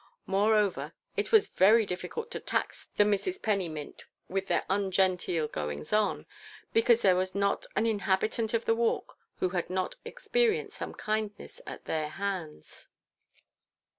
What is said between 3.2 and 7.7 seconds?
Pennymint with their ungenteel goings on; because there was not